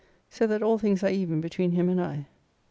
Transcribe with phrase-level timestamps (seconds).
[0.31, 2.25] So that all things are even between him and I.